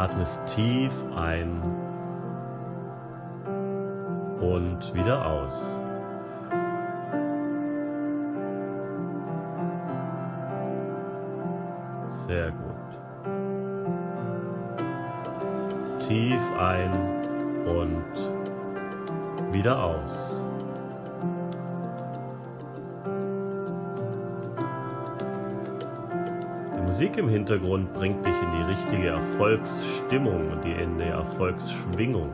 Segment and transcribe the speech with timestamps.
[0.00, 1.60] atmest tief ein
[4.40, 5.78] und wieder aus.
[12.08, 12.70] Sehr gut.
[16.00, 16.92] Tief ein
[17.66, 20.39] und wieder aus.
[26.90, 32.32] Musik im Hintergrund bringt dich in die richtige Erfolgsstimmung und die in der Erfolgsschwingung.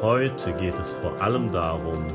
[0.00, 2.06] Heute geht es vor allem darum,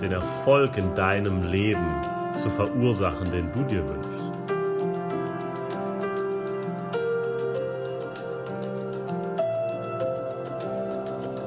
[0.00, 2.00] den Erfolg in deinem Leben
[2.40, 4.13] zu verursachen, den du dir wünschst.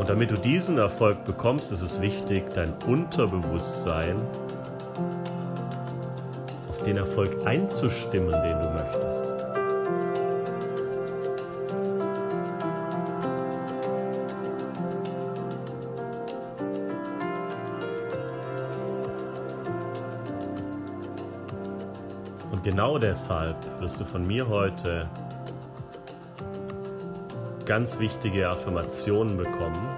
[0.08, 4.16] Und damit du diesen Erfolg bekommst, ist es wichtig, dein Unterbewusstsein
[6.70, 9.24] auf den Erfolg einzustimmen, den du möchtest.
[22.50, 25.10] Und genau deshalb wirst du von mir heute
[27.68, 29.90] ganz wichtige Affirmationen bekommen,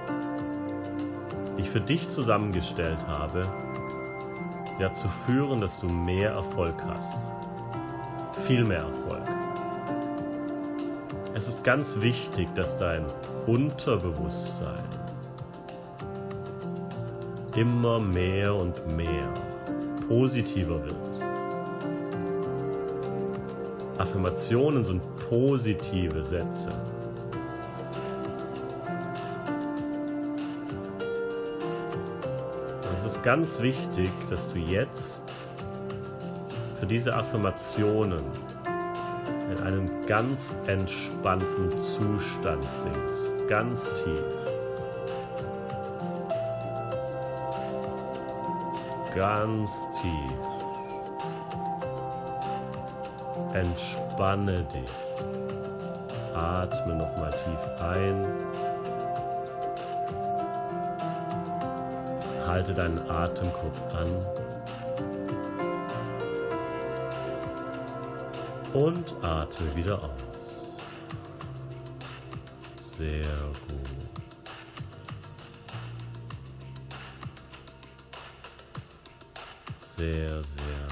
[1.55, 3.43] die ich für dich zusammengestellt habe,
[4.79, 7.21] dazu führen, dass du mehr Erfolg hast.
[8.47, 9.21] Viel mehr Erfolg.
[11.35, 13.05] Es ist ganz wichtig, dass dein
[13.45, 14.83] Unterbewusstsein
[17.55, 19.31] immer mehr und mehr
[20.07, 20.95] positiver wird.
[23.99, 26.71] Affirmationen sind positive Sätze.
[33.23, 35.21] Ganz wichtig, dass du jetzt
[36.79, 38.23] für diese Affirmationen
[39.51, 44.23] in einen ganz entspannten Zustand sinkst, ganz tief.
[49.15, 50.49] Ganz tief.
[53.53, 54.91] Entspanne dich.
[56.35, 58.68] Atme nochmal tief ein.
[62.49, 64.07] Halte deinen Atem kurz an.
[68.73, 70.09] Und atme wieder aus.
[72.97, 73.21] Sehr
[73.67, 73.89] gut.
[79.95, 80.88] Sehr, sehr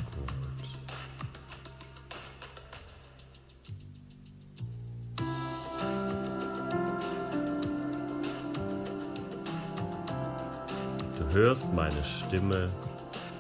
[11.58, 12.70] hörst meine Stimme,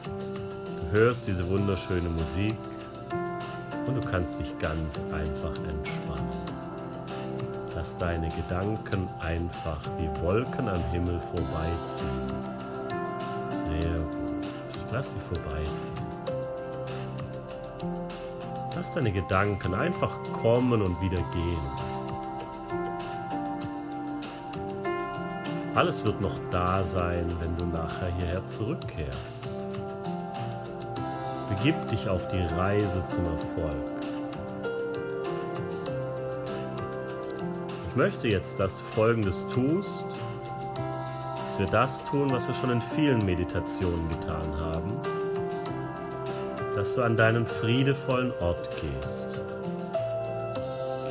[0.04, 2.56] du hörst diese wunderschöne Musik
[3.86, 6.28] und du kannst dich ganz einfach entspannen.
[7.76, 12.32] Lass deine Gedanken einfach wie Wolken am Himmel vorbeiziehen.
[13.52, 14.48] Sehr gut.
[14.92, 15.94] Lass sie vorbeiziehen.
[18.76, 21.97] Lass deine Gedanken einfach kommen und wieder gehen.
[25.78, 29.48] Alles wird noch da sein, wenn du nachher hierher zurückkehrst.
[31.50, 33.86] Begib dich auf die Reise zum Erfolg.
[37.90, 40.04] Ich möchte jetzt, dass du Folgendes tust,
[41.48, 45.00] dass wir das tun, was wir schon in vielen Meditationen getan haben,
[46.74, 49.28] dass du an deinen friedevollen Ort gehst.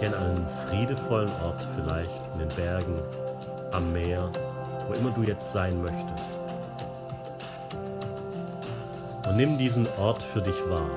[0.01, 2.99] Geh an einen friedevollen Ort, vielleicht in den Bergen,
[3.71, 4.29] am Meer,
[4.87, 6.31] wo immer du jetzt sein möchtest.
[9.27, 10.91] Und nimm diesen Ort für dich wahr.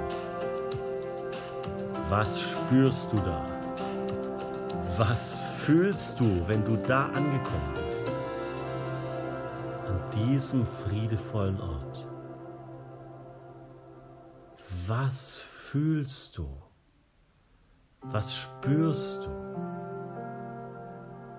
[2.09, 3.45] Was spürst du da?
[4.97, 8.07] Was fühlst du, wenn du da angekommen bist?
[9.88, 12.07] An diesem friedevollen Ort.
[14.88, 16.47] Was fühlst du?
[18.01, 19.30] Was spürst du?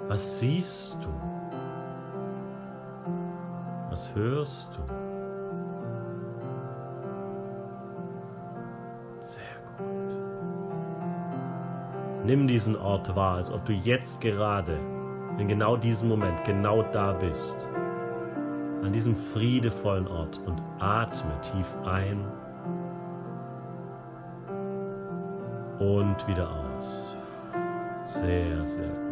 [0.08, 1.40] Was siehst du?
[4.15, 4.83] Hörst du?
[9.21, 9.43] Sehr
[9.79, 9.87] gut.
[12.25, 14.79] Nimm diesen Ort wahr, als ob du jetzt gerade,
[15.39, 17.57] in genau diesem Moment, genau da bist.
[18.83, 22.25] An diesem friedevollen Ort und atme tief ein
[25.79, 27.17] und wieder aus.
[28.06, 29.10] Sehr, sehr gut.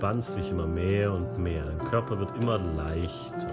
[0.00, 1.62] Entspannst dich immer mehr und mehr.
[1.62, 3.52] Dein Körper wird immer leichter.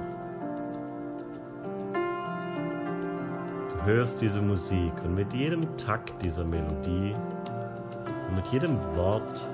[3.69, 7.13] Du hörst diese Musik und mit jedem Takt dieser Melodie
[8.29, 9.45] und mit jedem Wort,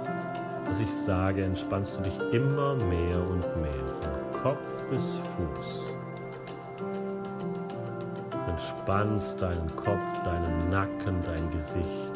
[0.66, 5.96] das ich sage, entspannst du dich immer mehr und mehr, von Kopf bis Fuß.
[8.30, 12.14] Du entspannst deinen Kopf, deinen Nacken, dein Gesicht.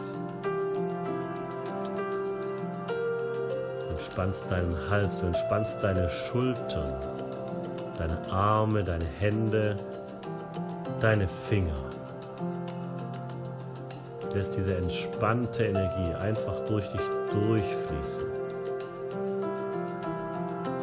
[4.08, 6.94] Entspannst deinen Hals, du entspannst deine Schultern,
[7.98, 9.76] deine Arme, deine Hände,
[11.02, 11.76] deine Finger.
[14.34, 17.02] Lässt diese entspannte Energie einfach durch dich
[17.32, 18.28] durchfließen.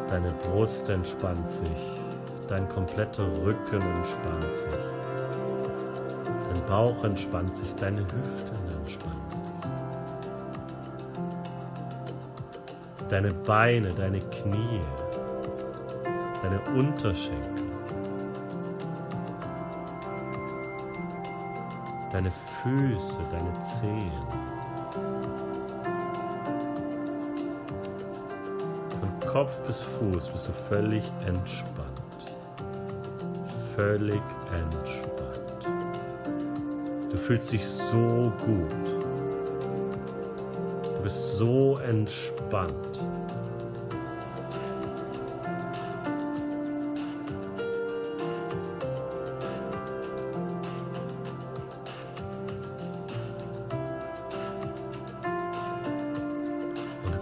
[0.07, 2.01] Deine Brust entspannt sich,
[2.47, 4.69] dein kompletter Rücken entspannt sich,
[6.53, 8.64] dein Bauch entspannt sich, deine Hüften
[13.09, 14.81] deine Beine, deine Knie,
[16.41, 17.63] deine Unterschenkel,
[22.11, 24.11] deine Füße, deine Zehen.
[28.99, 31.91] Von Kopf bis Fuß bist du völlig entspannt.
[33.75, 34.21] Völlig
[34.53, 35.05] entspannt.
[37.11, 39.04] Du fühlst dich so gut.
[41.05, 42.73] Du bist so entspannt.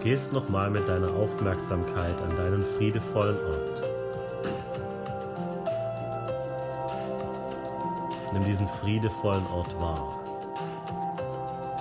[0.02, 3.84] gehst nochmal mit deiner Aufmerksamkeit an deinen friedevollen Ort.
[8.32, 10.20] Nimm diesen friedevollen Ort wahr.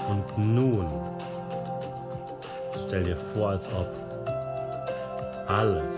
[0.09, 0.89] Und nun
[2.93, 3.89] stell dir vor, als ob
[5.47, 5.95] alles,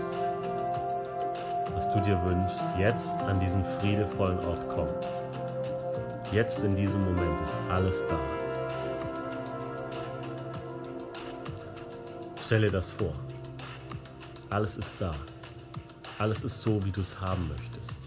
[1.73, 5.05] was du dir wünschst, jetzt an diesen friedevollen Ort kommt.
[6.31, 8.17] Jetzt in diesem Moment ist alles da.
[12.45, 13.11] Stell dir das vor.
[14.49, 15.11] Alles ist da.
[16.17, 17.99] Alles ist so, wie du es haben möchtest.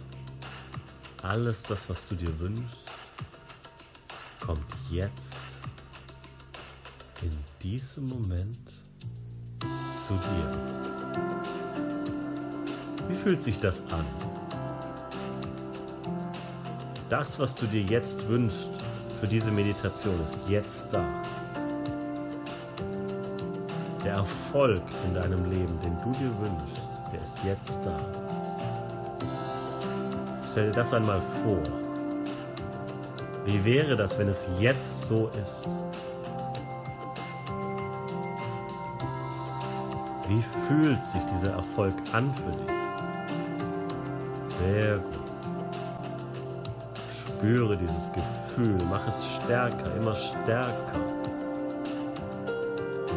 [1.23, 2.91] Alles das, was du dir wünschst,
[4.41, 5.39] kommt jetzt
[7.21, 8.78] in diesem Moment
[10.09, 10.49] zu dir.
[13.09, 14.05] Wie fühlt sich das an?
[17.11, 18.71] Das, was du dir jetzt wünschst
[19.21, 21.05] für diese Meditation, ist jetzt da
[24.05, 26.81] der Erfolg in deinem Leben, den du dir wünschst,
[27.13, 27.99] der ist jetzt da.
[30.51, 31.63] Stell dir das einmal vor.
[33.45, 35.67] Wie wäre das, wenn es jetzt so ist?
[40.29, 42.71] Wie fühlt sich dieser Erfolg an für dich?
[44.45, 45.15] Sehr gut.
[47.19, 51.01] Spüre dieses Gefühl, mach es stärker, immer stärker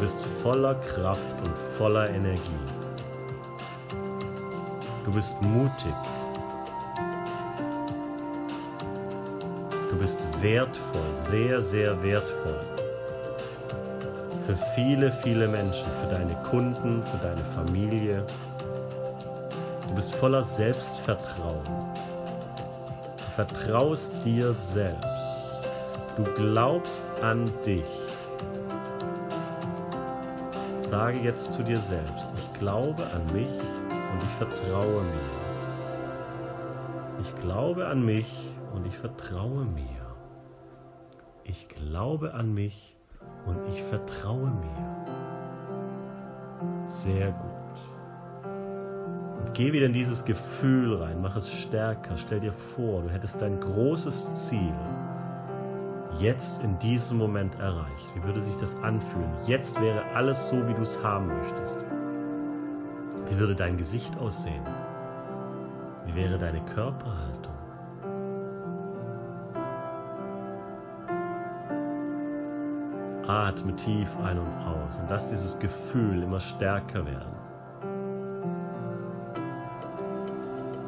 [0.02, 2.40] bist voller Kraft und voller Energie.
[5.04, 5.94] Du bist mutig.
[9.90, 12.71] Du bist wertvoll, sehr, sehr wertvoll.
[14.46, 18.24] Für viele, viele Menschen, für deine Kunden, für deine Familie.
[19.88, 21.64] Du bist voller Selbstvertrauen.
[23.16, 25.06] Du vertraust dir selbst.
[26.16, 27.84] Du glaubst an dich
[30.92, 35.32] sage jetzt zu dir selbst, ich glaube an mich und ich vertraue mir.
[37.22, 38.30] Ich glaube an mich
[38.74, 40.06] und ich vertraue mir.
[41.44, 42.91] Ich glaube an mich
[43.46, 44.92] und ich vertraue mir.
[46.86, 47.50] Sehr gut.
[49.40, 52.16] Und geh wieder in dieses Gefühl rein, mach es stärker.
[52.16, 54.74] Stell dir vor, du hättest dein großes Ziel
[56.18, 58.14] jetzt in diesem Moment erreicht?
[58.14, 59.30] Wie würde sich das anfühlen?
[59.46, 61.84] Jetzt wäre alles so, wie du es haben möchtest.
[63.28, 64.62] Wie würde dein Gesicht aussehen?
[66.04, 67.54] Wie wäre deine Körperhaltung?
[73.32, 77.32] Atme tief ein und aus und lass dieses Gefühl immer stärker werden.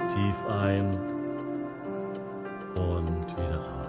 [0.09, 0.87] Tief ein
[2.77, 3.85] und wieder aus.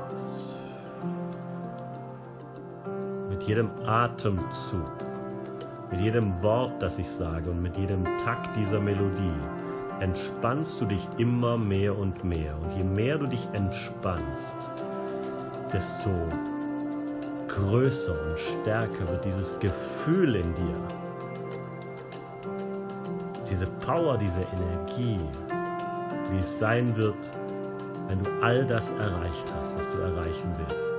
[3.48, 4.92] jedem Atemzug,
[5.92, 9.40] mit jedem Wort, das ich sage und mit jedem Takt dieser Melodie
[10.00, 12.56] entspannst du dich immer mehr und mehr.
[12.60, 14.58] Und je mehr du dich entspannst,
[15.72, 16.10] desto
[17.48, 20.76] größer und stärker wird dieses Gefühl in dir,
[23.50, 25.20] diese Power, diese Energie,
[26.32, 27.16] wie es sein wird,
[28.08, 30.96] wenn du all das erreicht hast, was du erreichen willst.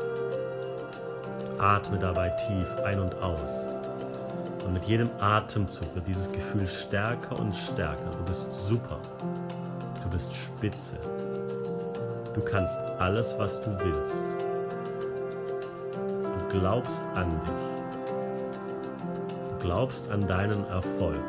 [1.58, 3.66] Atme dabei tief ein und aus.
[4.64, 8.10] Und mit jedem Atemzug wird dieses Gefühl stärker und stärker.
[8.10, 8.98] Du bist super.
[10.02, 10.96] Du bist spitze.
[12.34, 14.35] Du kannst alles, was du willst.
[16.58, 17.50] Glaubst an dich.
[19.50, 21.20] Du glaubst an deinen Erfolg.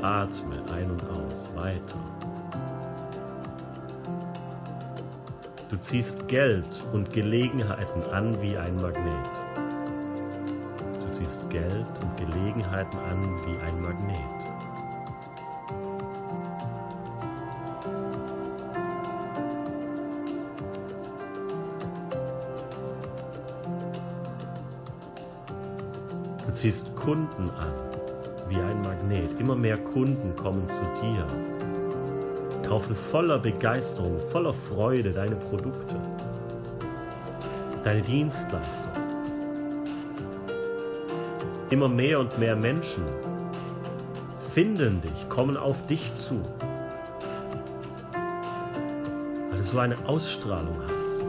[0.00, 1.98] Atme ein und aus weiter.
[5.70, 9.30] Du ziehst Geld und Gelegenheiten an wie ein Magnet.
[11.00, 14.41] Du ziehst Geld und Gelegenheiten an wie ein Magnet.
[26.62, 27.72] Ziehst Kunden an
[28.48, 29.40] wie ein Magnet.
[29.40, 31.26] Immer mehr Kunden kommen zu dir
[32.68, 35.96] kaufen voller Begeisterung, voller Freude deine Produkte,
[37.82, 38.92] deine Dienstleistung.
[41.70, 43.02] Immer mehr und mehr Menschen
[44.54, 46.40] finden dich, kommen auf dich zu,
[49.50, 51.20] weil du so eine Ausstrahlung hast,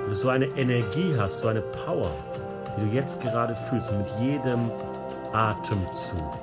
[0.00, 2.10] weil du so eine Energie hast, so eine Power,
[2.76, 4.70] die du jetzt gerade fühlst mit jedem
[5.32, 6.38] Atemzug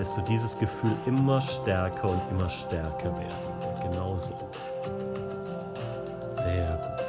[0.00, 3.90] lässt du dieses Gefühl immer stärker und immer stärker werden.
[3.90, 4.32] Genauso.
[6.30, 7.06] Sehr gut.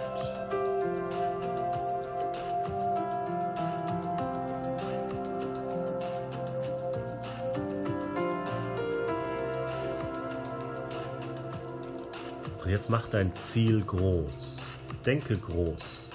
[12.63, 14.57] Und jetzt mach dein Ziel groß.
[15.05, 16.10] Denke groß.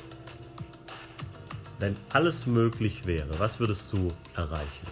[1.79, 4.87] Wenn alles möglich wäre, was würdest du erreichen?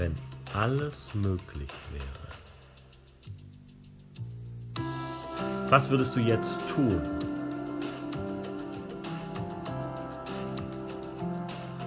[0.00, 0.16] wenn
[0.54, 2.04] alles möglich wäre,
[5.68, 7.02] was würdest du jetzt tun?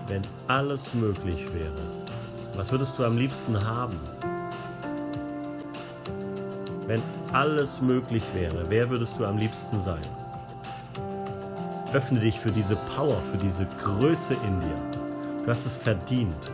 [0.08, 1.74] Wenn alles möglich wäre,
[2.56, 4.00] was würdest du am liebsten haben?
[6.86, 7.02] Wenn
[7.32, 10.23] alles möglich wäre, wer würdest du am liebsten sein?
[11.94, 15.00] Öffne dich für diese Power, für diese Größe in dir.
[15.44, 16.52] Du hast es verdient.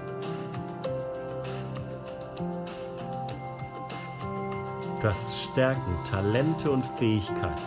[5.02, 7.62] Du hast Stärken, Talente und Fähigkeiten.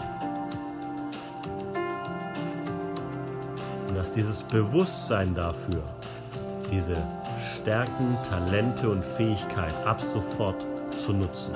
[3.88, 5.82] Und hast dieses Bewusstsein dafür,
[6.70, 6.96] diese
[7.54, 10.66] Stärken, Talente und Fähigkeiten ab sofort
[11.02, 11.52] zu nutzen.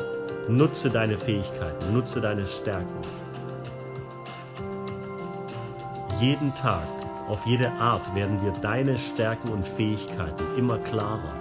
[0.49, 3.26] Nutze deine Fähigkeiten, nutze deine Stärken.
[6.21, 6.87] Jeden Tag,
[7.29, 11.33] auf jede Art werden dir deine Stärken und Fähigkeiten immer klarer.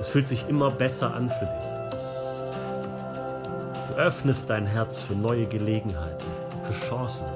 [0.00, 1.68] Es fühlt sich immer besser an für dich
[3.98, 6.26] öffnest dein Herz für neue Gelegenheiten,
[6.62, 7.26] für Chancen.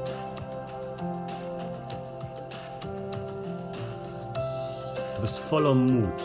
[5.16, 6.22] Du bist voller Mut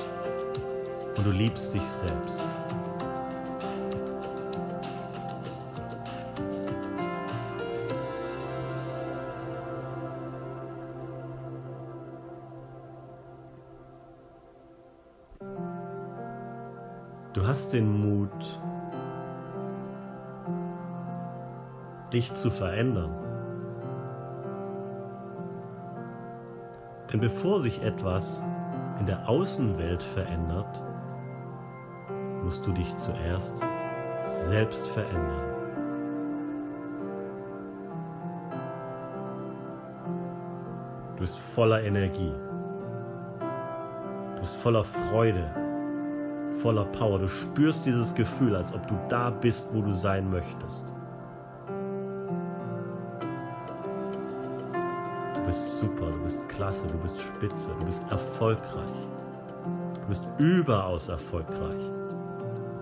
[1.17, 2.43] und du liebst dich selbst.
[17.37, 18.59] Du hast den Mut,
[22.11, 23.11] dich zu verändern.
[27.13, 28.41] Denn bevor sich etwas
[28.99, 30.83] in der Außenwelt verändert,
[32.43, 33.63] musst du dich zuerst
[34.25, 35.43] selbst verändern.
[41.13, 42.33] Du bist voller Energie.
[44.33, 45.66] Du bist voller Freude,
[46.67, 47.17] voller Power.
[47.17, 50.85] Du spürst dieses Gefühl, als ob du da bist, wo du sein möchtest.
[55.45, 58.97] bist super, du bist klasse, du bist spitze, du bist erfolgreich.
[60.01, 61.83] Du bist überaus erfolgreich.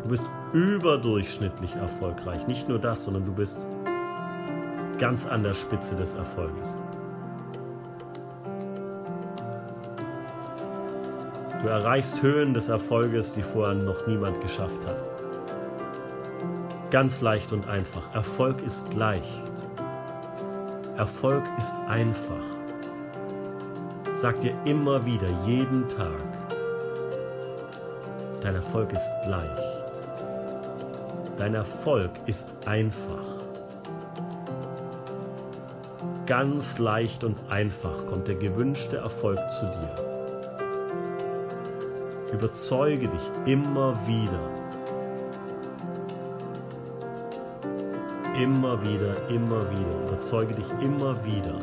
[0.01, 0.23] Du bist
[0.53, 2.47] überdurchschnittlich erfolgreich.
[2.47, 3.59] Nicht nur das, sondern du bist
[4.97, 6.75] ganz an der Spitze des Erfolges.
[11.65, 15.01] Du erreichst Höhen des Erfolges, die vorher noch niemand geschafft hat.
[16.91, 18.13] Ganz leicht und einfach.
[18.13, 19.41] Erfolg ist leicht.
[20.95, 22.45] Erfolg ist einfach.
[24.13, 26.21] Sag dir immer wieder, jeden Tag,
[28.41, 29.63] dein Erfolg ist leicht.
[31.35, 33.25] Dein Erfolg ist einfach.
[36.27, 40.14] ganz leicht und einfach kommt der gewünschte Erfolg zu dir.
[42.35, 44.39] Überzeuge dich immer wieder.
[48.37, 50.07] Immer wieder, immer wieder.
[50.07, 51.57] Überzeuge dich immer wieder.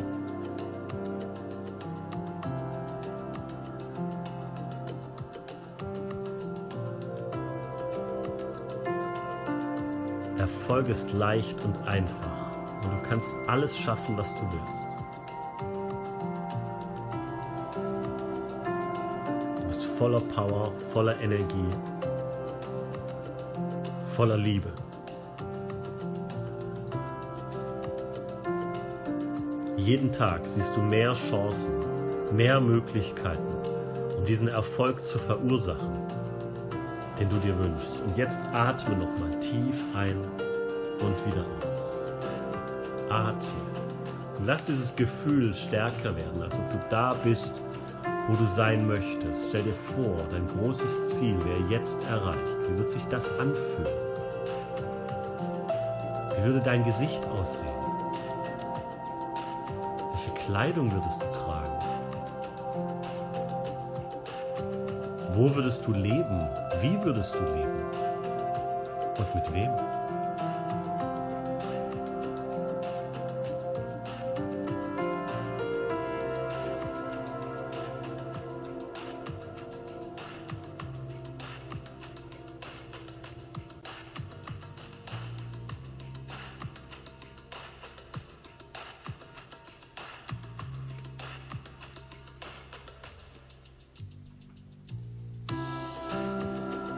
[10.39, 15.02] Erfolg ist leicht und einfach und du kannst alles schaffen, was du willst.
[20.03, 21.73] Voller Power, voller Energie,
[24.17, 24.69] voller Liebe.
[29.77, 31.75] Jeden Tag siehst du mehr Chancen,
[32.33, 33.47] mehr Möglichkeiten,
[34.19, 35.93] um diesen Erfolg zu verursachen,
[37.21, 38.01] den du dir wünschst.
[38.05, 40.17] Und jetzt atme nochmal tief ein
[40.99, 43.09] und wieder aus.
[43.09, 43.63] Atme.
[44.37, 47.63] Und lass dieses Gefühl stärker werden, als ob du da bist
[48.29, 49.49] wo du sein möchtest.
[49.49, 52.59] Stell dir vor, dein großes Ziel wäre jetzt erreicht.
[52.69, 53.87] Wie wird sich das anfühlen?
[56.37, 57.71] Wie würde dein Gesicht aussehen?
[60.13, 61.73] Welche Kleidung würdest du tragen?
[65.35, 66.49] Wo würdest du leben?
[66.81, 67.85] Wie würdest du leben?
[69.19, 69.71] Und mit wem?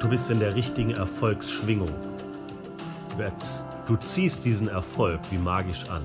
[0.04, 1.88] Du bist in der richtigen Erfolgsschwingung.
[3.86, 6.02] Du ziehst diesen Erfolg wie magisch an.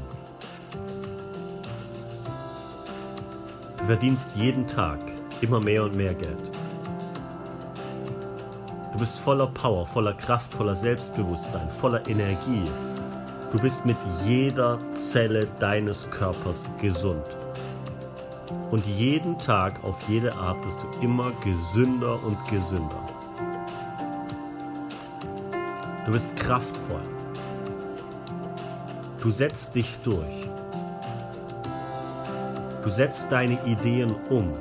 [3.78, 5.00] Du verdienst jeden Tag
[5.42, 6.50] immer mehr und mehr Geld.
[8.94, 12.64] Du bist voller Power, voller Kraft, voller Selbstbewusstsein, voller Energie.
[13.52, 17.26] Du bist mit jeder Zelle deines Körpers gesund.
[18.72, 23.19] Und jeden Tag auf jede Art bist du immer gesünder und gesünder.
[26.10, 27.04] Du bist kraftvoll.
[29.22, 30.50] Du setzt dich durch.
[32.84, 34.52] Du setzt deine Ideen um.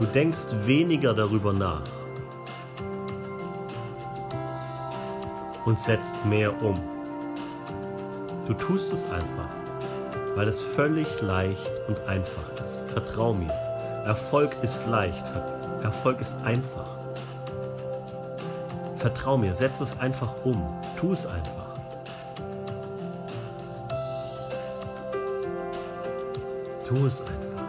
[0.00, 1.82] Du denkst weniger darüber nach
[5.66, 6.80] und setzt mehr um.
[8.46, 9.50] Du tust es einfach,
[10.36, 12.86] weil es völlig leicht und einfach ist.
[12.94, 13.52] Vertrau mir.
[14.06, 15.22] Erfolg ist leicht.
[15.82, 16.95] Erfolg ist einfach.
[19.06, 20.60] Vertrau mir, setz es einfach um.
[20.96, 21.76] Tu es einfach.
[26.88, 27.62] Tu es einfach.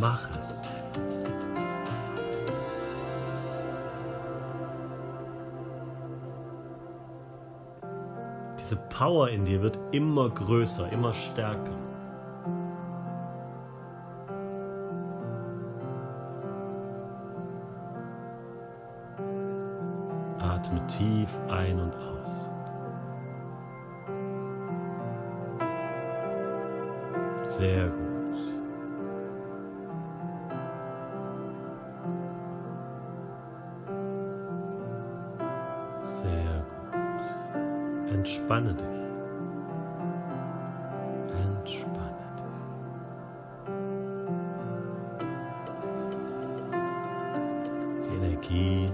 [0.00, 0.58] Mach es.
[8.58, 11.76] Diese Power in dir wird immer größer, immer stärker.
[36.24, 38.12] Sehr gut.
[38.12, 38.86] Entspanne dich.
[41.36, 42.88] Entspanne dich.
[48.02, 48.90] Die Energie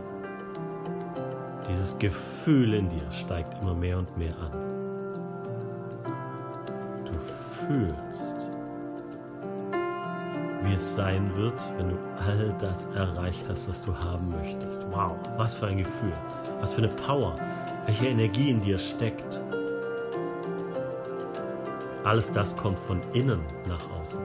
[1.70, 4.50] dieses Gefühl in dir steigt immer mehr und mehr an.
[7.04, 8.29] Du fühlst,
[10.70, 14.86] wie es sein wird, wenn du all das erreicht hast, was du haben möchtest.
[14.92, 16.12] Wow, was für ein Gefühl,
[16.60, 17.36] was für eine Power,
[17.86, 19.40] welche Energie in dir steckt.
[22.04, 24.20] Alles das kommt von innen nach außen.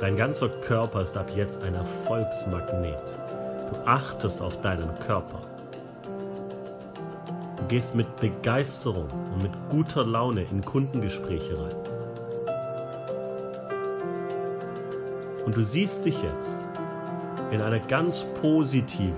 [0.00, 2.98] Dein ganzer Körper ist ab jetzt ein Erfolgsmagnet.
[3.70, 5.53] Du achtest auf deinen Körper.
[7.64, 11.74] Du gehst mit Begeisterung und mit guter Laune in Kundengespräche rein.
[15.46, 16.58] Und du siehst dich jetzt
[17.52, 19.14] in einer ganz positiven,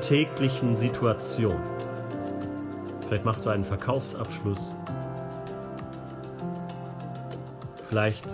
[0.00, 1.58] täglichen Situation.
[3.08, 4.72] Vielleicht machst du einen Verkaufsabschluss
[7.88, 8.24] Vielleicht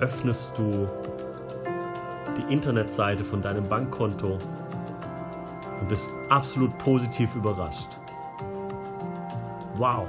[0.00, 0.88] öffnest du
[2.36, 4.38] die Internetseite von deinem Bankkonto
[5.80, 7.88] und bist absolut positiv überrascht.
[9.76, 10.06] Wow,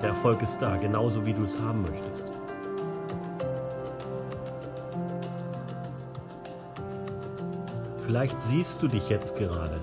[0.00, 2.24] der Erfolg ist da, genauso wie du es haben möchtest.
[8.06, 9.80] Vielleicht siehst du dich jetzt gerade,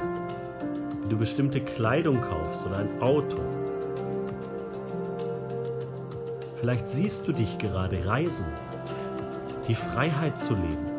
[1.03, 3.37] wie du bestimmte Kleidung kaufst oder ein Auto.
[6.59, 8.47] Vielleicht siehst du dich gerade reisen,
[9.67, 10.94] die Freiheit zu leben.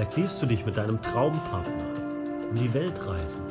[0.00, 1.84] Vielleicht siehst du dich mit deinem Traumpartner
[2.48, 3.44] um die Welt reisen,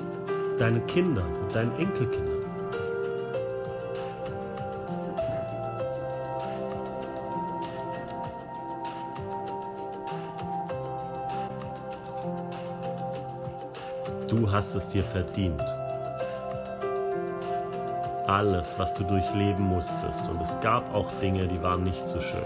[0.57, 2.43] deinen Kindern und deinen Enkelkindern.
[14.27, 15.61] Du hast es dir verdient.
[18.25, 22.41] Alles, was du durchleben musstest, und es gab auch Dinge, die waren nicht so schön.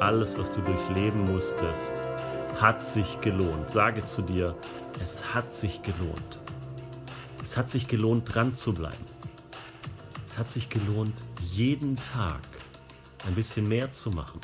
[0.00, 1.92] Alles, was du durchleben musstest,
[2.60, 3.70] hat sich gelohnt.
[3.70, 4.56] Sage zu dir,
[5.00, 6.38] es hat sich gelohnt.
[7.42, 9.04] Es hat sich gelohnt, dran zu bleiben.
[10.26, 11.14] Es hat sich gelohnt,
[11.50, 12.40] jeden Tag
[13.26, 14.40] ein bisschen mehr zu machen.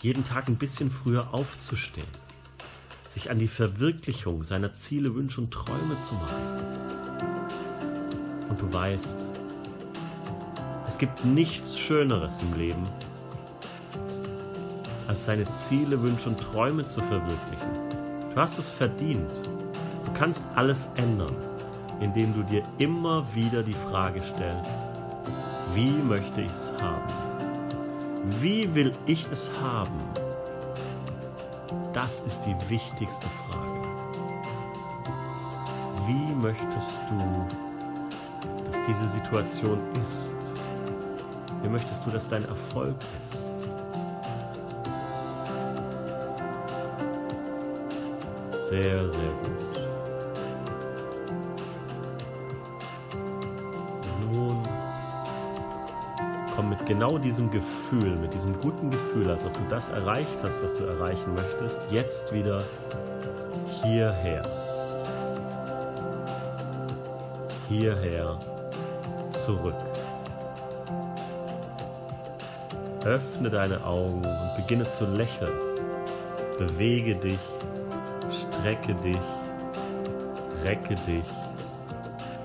[0.00, 2.06] Jeden Tag ein bisschen früher aufzustehen.
[3.06, 7.48] Sich an die Verwirklichung seiner Ziele, Wünsche und Träume zu machen.
[8.50, 9.18] Und du weißt,
[10.86, 12.86] es gibt nichts Schöneres im Leben,
[15.08, 17.70] als seine Ziele, Wünsche und Träume zu verwirklichen.
[18.34, 19.32] Du hast es verdient.
[20.04, 21.34] Du kannst alles ändern,
[22.00, 24.78] indem du dir immer wieder die Frage stellst,
[25.74, 27.12] wie möchte ich es haben?
[28.40, 29.98] Wie will ich es haben?
[31.92, 33.88] Das ist die wichtigste Frage.
[36.06, 37.46] Wie möchtest du,
[38.70, 40.36] dass diese Situation ist?
[41.62, 42.94] Wie möchtest du, dass dein Erfolg
[43.32, 43.37] ist?
[48.68, 49.80] Sehr, sehr gut.
[54.30, 54.62] Nun
[56.54, 60.62] komm mit genau diesem Gefühl, mit diesem guten Gefühl, als ob du das erreicht hast,
[60.62, 62.62] was du erreichen möchtest, jetzt wieder
[63.82, 64.42] hierher.
[67.70, 68.38] Hierher
[69.32, 69.76] zurück.
[73.06, 75.56] Öffne deine Augen und beginne zu lächeln.
[76.58, 77.38] Bewege dich
[78.68, 79.16] Strecke dich,
[80.62, 81.24] recke dich.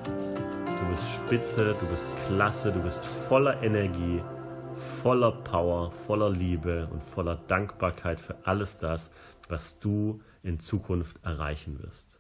[0.06, 4.22] Du bist spitze, du bist klasse, du bist voller Energie,
[5.02, 9.12] voller Power, voller Liebe und voller Dankbarkeit für alles das,
[9.50, 12.18] was du in Zukunft erreichen wirst.